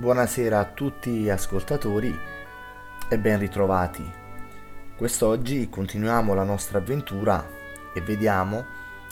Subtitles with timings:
[0.00, 2.18] Buonasera a tutti gli ascoltatori
[3.10, 4.10] e ben ritrovati.
[4.96, 7.46] Quest'oggi continuiamo la nostra avventura
[7.92, 8.64] e vediamo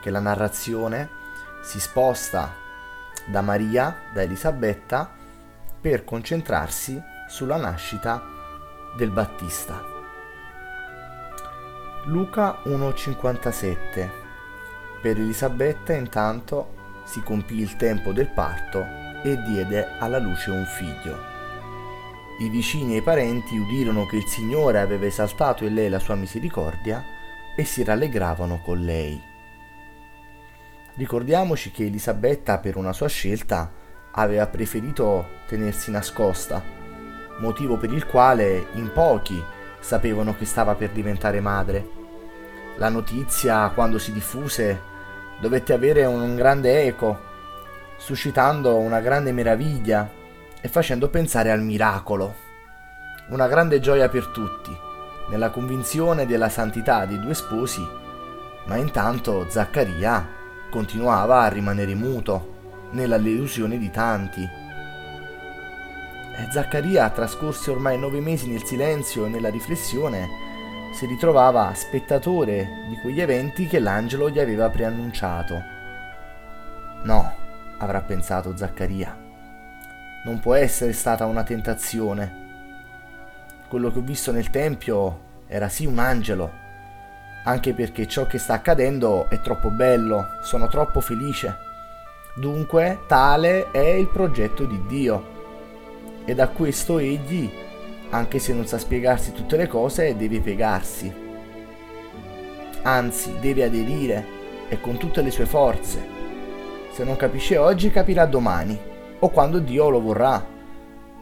[0.00, 1.08] che la narrazione
[1.62, 2.52] si sposta
[3.26, 5.08] da Maria, da Elisabetta,
[5.80, 8.20] per concentrarsi sulla nascita
[8.96, 9.80] del Battista.
[12.06, 14.10] Luca 1,57
[15.00, 16.74] Per Elisabetta intanto
[17.04, 21.30] si compì il tempo del parto e diede alla luce un figlio.
[22.38, 26.14] I vicini e i parenti udirono che il Signore aveva esaltato in lei la sua
[26.14, 27.04] misericordia
[27.54, 29.20] e si rallegravano con lei.
[30.94, 33.70] Ricordiamoci che Elisabetta per una sua scelta
[34.12, 36.62] aveva preferito tenersi nascosta,
[37.38, 39.42] motivo per il quale in pochi
[39.80, 42.00] sapevano che stava per diventare madre.
[42.76, 44.80] La notizia, quando si diffuse,
[45.40, 47.30] dovette avere un grande eco,
[48.02, 50.10] suscitando una grande meraviglia
[50.60, 52.34] e facendo pensare al miracolo.
[53.28, 54.76] Una grande gioia per tutti,
[55.30, 57.86] nella convinzione della santità dei due sposi,
[58.66, 60.26] ma intanto Zaccaria
[60.70, 64.60] continuava a rimanere muto, nella delusione di tanti
[66.34, 70.28] e Zaccaria trascorse ormai nove mesi nel silenzio e nella riflessione
[70.94, 75.60] si ritrovava spettatore di quegli eventi che l'angelo gli aveva preannunciato.
[77.04, 77.41] No,
[77.82, 79.16] avrà pensato Zaccaria,
[80.24, 82.40] non può essere stata una tentazione.
[83.68, 86.50] Quello che ho visto nel Tempio era sì un angelo,
[87.44, 91.56] anche perché ciò che sta accadendo è troppo bello, sono troppo felice.
[92.36, 95.30] Dunque, tale è il progetto di Dio
[96.24, 97.50] e da questo egli,
[98.10, 101.12] anche se non sa spiegarsi tutte le cose, deve piegarsi.
[102.82, 104.24] Anzi, deve aderire
[104.68, 106.21] e con tutte le sue forze.
[106.92, 108.78] Se non capisce oggi, capirà domani
[109.18, 110.44] o quando Dio lo vorrà.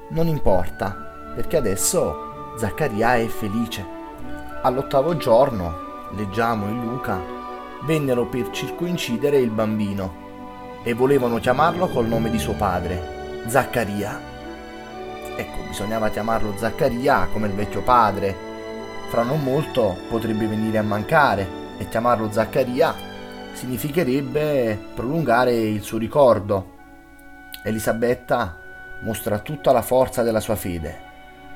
[0.09, 3.87] Non importa, perché adesso Zaccaria è felice.
[4.63, 7.21] All'ottavo giorno, leggiamo in Luca,
[7.85, 10.29] vennero per circoincidere il bambino
[10.83, 14.21] e volevano chiamarlo col nome di suo padre, Zaccaria.
[15.37, 18.37] Ecco, bisognava chiamarlo Zaccaria come il vecchio padre.
[19.09, 21.47] Fra non molto potrebbe venire a mancare
[21.79, 23.10] e chiamarlo Zaccaria
[23.53, 26.79] significherebbe prolungare il suo ricordo.
[27.65, 28.59] Elisabetta
[29.03, 31.09] mostra tutta la forza della sua fede.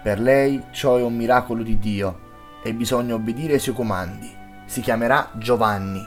[0.02, 2.20] Per lei ciò è un miracolo di Dio
[2.62, 4.34] e bisogna obbedire ai suoi comandi.
[4.66, 6.06] Si chiamerà Giovanni.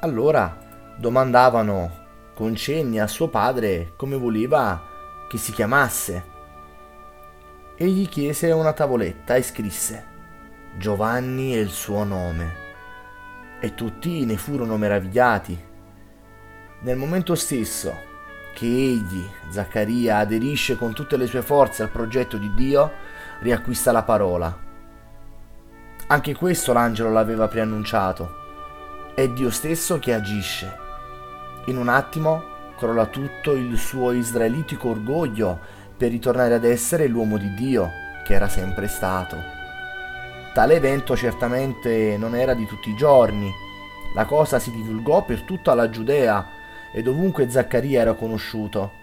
[0.00, 0.56] Allora
[0.96, 1.98] domandavano
[2.34, 4.82] con cenni a suo padre come voleva
[5.28, 6.24] che si chiamasse.
[7.76, 10.08] Egli chiese una tavoletta e scrisse
[10.76, 12.59] Giovanni è il suo nome.
[13.60, 15.68] E tutti ne furono meravigliati.
[16.80, 17.94] Nel momento stesso
[18.54, 22.90] che egli, Zaccaria, aderisce con tutte le sue forze al progetto di Dio,
[23.40, 24.58] riacquista la parola.
[26.06, 28.38] Anche questo l'angelo l'aveva preannunciato.
[29.14, 30.76] È Dio stesso che agisce.
[31.66, 32.42] In un attimo
[32.78, 35.58] crolla tutto il suo israelitico orgoglio
[35.96, 37.90] per ritornare ad essere l'uomo di Dio
[38.24, 39.59] che era sempre stato.
[40.52, 43.52] Tale evento certamente non era di tutti i giorni.
[44.14, 46.44] La cosa si divulgò per tutta la Giudea
[46.92, 48.98] e dovunque Zaccaria era conosciuto.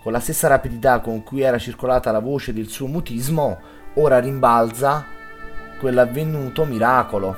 [0.00, 3.58] Con la stessa rapidità con cui era circolata la voce del suo mutismo,
[3.94, 5.04] ora rimbalza
[5.80, 7.36] quell'avvenuto miracolo.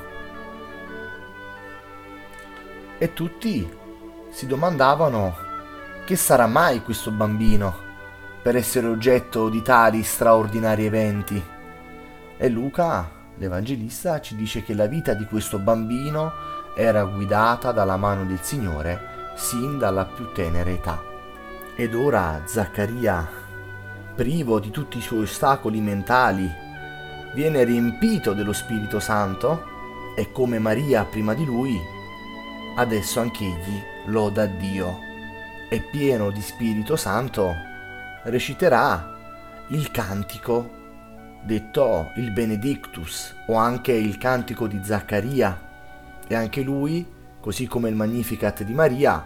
[2.98, 3.66] E tutti
[4.28, 5.34] si domandavano
[6.04, 7.86] che sarà mai questo bambino
[8.42, 11.56] per essere oggetto di tali straordinari eventi.
[12.38, 16.32] E Luca, l'Evangelista, ci dice che la vita di questo bambino
[16.76, 21.02] era guidata dalla mano del Signore sin dalla più tenera età.
[21.76, 23.28] Ed ora Zaccaria,
[24.14, 26.48] privo di tutti i suoi ostacoli mentali,
[27.34, 29.76] viene riempito dello Spirito Santo
[30.16, 31.96] e come Maria prima di lui
[32.78, 35.00] adesso anch'egli loda Dio
[35.68, 37.52] e pieno di Spirito Santo
[38.22, 39.16] reciterà
[39.68, 40.77] il cantico
[41.42, 45.66] detto il Benedictus o anche il cantico di Zaccaria
[46.26, 47.06] e anche lui,
[47.40, 49.24] così come il Magnificat di Maria,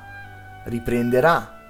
[0.64, 1.60] riprenderà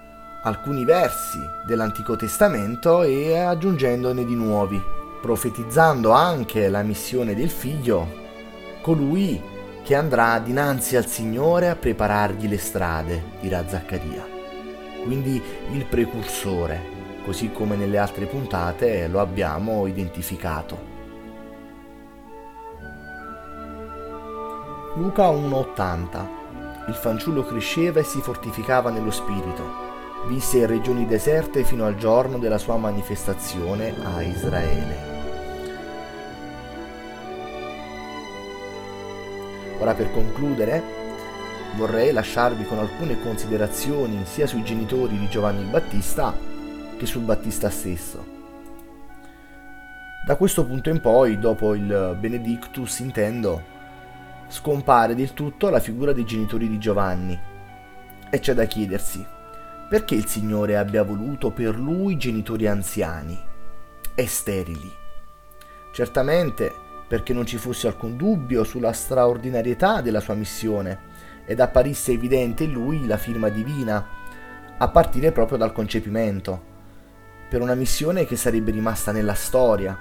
[0.43, 4.81] alcuni versi dell'Antico Testamento e aggiungendone di nuovi,
[5.21, 8.21] profetizzando anche la missione del figlio,
[8.83, 9.41] colui
[9.85, 14.25] che andrà dinanzi al Signore a preparargli le strade, dirà Zaccaria.
[15.05, 15.41] Quindi
[15.73, 16.92] il precursore,
[17.25, 20.91] così come nelle altre puntate lo abbiamo identificato.
[24.95, 26.27] Luca 1,80
[26.89, 29.91] Il fanciullo cresceva e si fortificava nello spirito
[30.27, 35.11] visse in regioni deserte fino al giorno della sua manifestazione a Israele.
[39.79, 41.01] Ora per concludere
[41.77, 46.51] vorrei lasciarvi con alcune considerazioni sia sui genitori di Giovanni Battista
[47.03, 48.25] che sul Battista stesso.
[50.25, 53.61] Da questo punto in poi, dopo il Benedictus intendo,
[54.47, 57.37] scompare del tutto la figura dei genitori di Giovanni
[58.31, 59.27] e c'è da chiedersi
[59.89, 63.37] perché il Signore abbia voluto per lui genitori anziani
[64.15, 64.91] e sterili.
[65.93, 66.73] Certamente
[67.09, 71.11] perché non ci fosse alcun dubbio sulla straordinarietà della sua missione
[71.47, 74.07] ed apparisse evidente in lui la firma divina,
[74.79, 76.71] a partire proprio dal concepimento,
[77.53, 79.95] per una missione che sarebbe rimasta nella storia.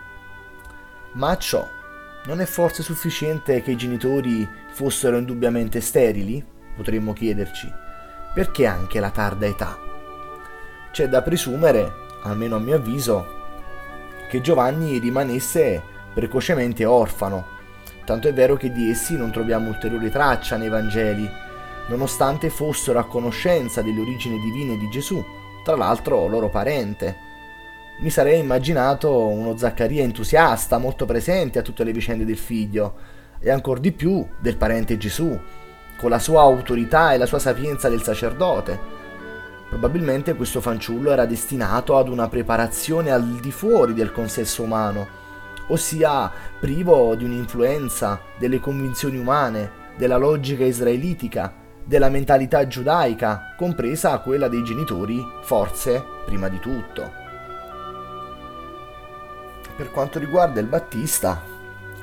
[1.15, 1.67] Ma ciò
[2.23, 6.41] non è forse sufficiente che i genitori fossero indubbiamente sterili?
[6.73, 7.69] Potremmo chiederci.
[8.33, 9.77] Perché anche la tarda età?
[10.93, 11.91] C'è da presumere,
[12.23, 13.27] almeno a mio avviso,
[14.29, 15.83] che Giovanni rimanesse
[16.13, 17.45] precocemente orfano.
[18.05, 21.29] Tanto è vero che di essi non troviamo ulteriore traccia nei Vangeli,
[21.89, 25.21] nonostante fossero a conoscenza delle origini divine di Gesù,
[25.65, 27.27] tra l'altro loro parente.
[28.01, 32.95] Mi sarei immaginato uno Zaccaria entusiasta, molto presente a tutte le vicende del figlio,
[33.39, 35.39] e ancor di più del parente Gesù,
[35.99, 38.79] con la sua autorità e la sua sapienza del sacerdote.
[39.69, 45.07] Probabilmente questo fanciullo era destinato ad una preparazione al di fuori del consesso umano,
[45.67, 51.53] ossia privo di un'influenza delle convinzioni umane, della logica israelitica,
[51.85, 57.20] della mentalità giudaica, compresa quella dei genitori, forse prima di tutto.
[59.81, 61.41] Per quanto riguarda il Battista,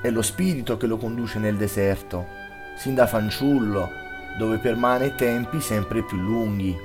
[0.00, 2.26] è lo spirito che lo conduce nel deserto,
[2.76, 3.88] sin da fanciullo,
[4.36, 6.76] dove permane tempi sempre più lunghi.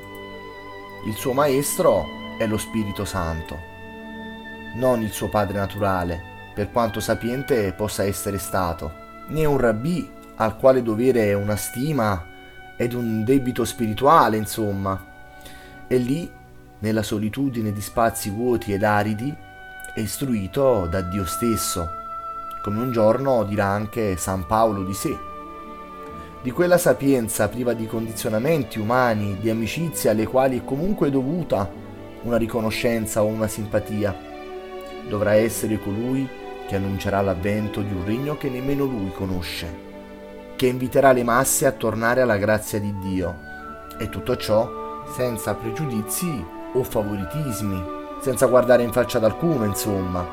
[1.07, 3.57] Il suo maestro è lo Spirito Santo,
[4.75, 6.21] non il suo padre naturale,
[6.53, 8.93] per quanto sapiente possa essere stato,
[9.29, 12.23] né un rabbì al quale dovere una stima
[12.77, 15.03] ed un debito spirituale, insomma.
[15.87, 16.31] E lì,
[16.77, 19.35] nella solitudine di spazi vuoti ed aridi,
[19.93, 21.87] è istruito da Dio stesso,
[22.63, 25.15] come un giorno dirà anche San Paolo di sé.
[26.41, 31.69] Di quella sapienza priva di condizionamenti umani, di amicizie alle quali è comunque dovuta
[32.23, 34.17] una riconoscenza o una simpatia,
[35.07, 36.27] dovrà essere colui
[36.67, 39.67] che annuncerà l'avvento di un regno che nemmeno lui conosce,
[40.55, 43.37] che inviterà le masse a tornare alla grazia di Dio,
[43.99, 46.43] e tutto ciò senza pregiudizi
[46.73, 50.25] o favoritismi, senza guardare in faccia ad alcuno, insomma.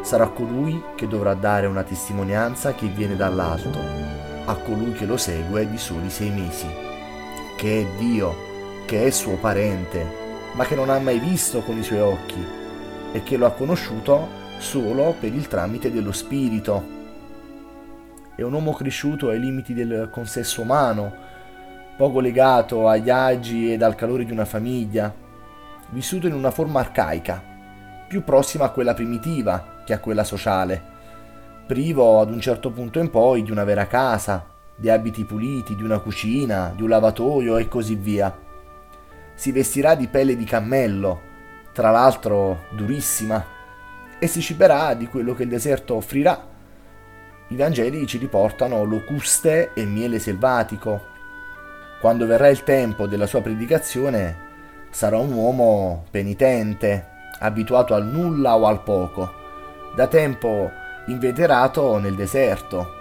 [0.00, 3.78] Sarà colui che dovrà dare una testimonianza che viene dall'alto,
[4.44, 6.66] a colui che lo segue di soli sei mesi,
[7.56, 8.34] che è Dio,
[8.86, 10.04] che è suo parente,
[10.54, 12.44] ma che non ha mai visto con i suoi occhi
[13.12, 14.26] e che lo ha conosciuto
[14.58, 16.82] solo per il tramite dello spirito.
[18.34, 21.12] È un uomo cresciuto ai limiti del consesso umano,
[21.96, 25.24] poco legato agli agi ed al calore di una famiglia,
[25.90, 27.42] vissuto in una forma arcaica,
[28.08, 30.94] più prossima a quella primitiva che a quella sociale,
[31.66, 34.46] privo ad un certo punto in poi di una vera casa,
[34.76, 38.36] di abiti puliti, di una cucina, di un lavatoio e così via.
[39.34, 41.20] Si vestirà di pelle di cammello,
[41.72, 43.44] tra l'altro durissima,
[44.18, 46.54] e si ciberà di quello che il deserto offrirà.
[47.48, 51.14] I Vangeli ci riportano locuste e miele selvatico.
[52.00, 54.44] Quando verrà il tempo della sua predicazione,
[54.96, 57.06] sarà un uomo penitente,
[57.40, 59.30] abituato al nulla o al poco,
[59.94, 60.70] da tempo
[61.08, 62.94] inveterato nel deserto,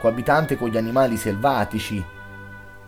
[0.00, 2.02] coabitante con gli animali selvatici,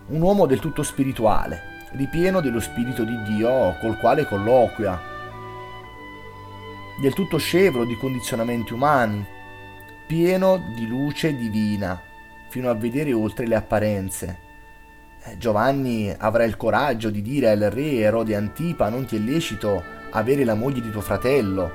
[0.07, 4.99] un uomo del tutto spirituale, ripieno dello Spirito di Dio col quale colloquia,
[6.99, 9.23] del tutto scevro di condizionamenti umani,
[10.07, 12.01] pieno di luce divina,
[12.49, 14.46] fino a vedere oltre le apparenze.
[15.27, 19.83] Eh, Giovanni avrà il coraggio di dire al re Erode Antipa non ti è lecito
[20.11, 21.71] avere la moglie di tuo fratello,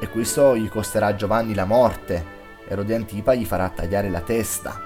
[0.00, 2.36] e questo gli costerà a Giovanni la morte.
[2.66, 4.80] Erode Antipa gli farà tagliare la testa.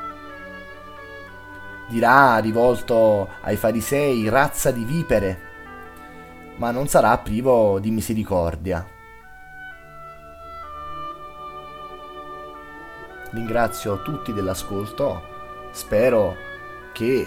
[1.88, 5.40] Dirà, rivolto ai farisei, razza di vipere,
[6.56, 8.86] ma non sarà privo di misericordia.
[13.32, 15.22] ringrazio tutti dell'ascolto,
[15.70, 16.36] spero
[16.92, 17.26] che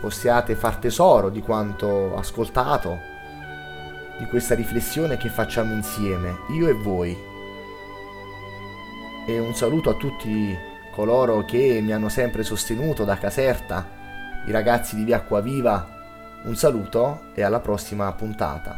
[0.00, 2.98] possiate far tesoro di quanto ascoltato,
[4.18, 7.16] di questa riflessione che facciamo insieme, io e voi.
[9.26, 10.56] E un saluto a tutti
[10.92, 13.86] coloro che mi hanno sempre sostenuto da Caserta,
[14.46, 15.96] i ragazzi di Via Acquaviva
[16.44, 18.76] Un saluto e alla prossima puntata.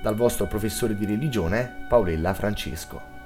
[0.00, 3.17] Dal vostro professore di religione Paolella Francesco.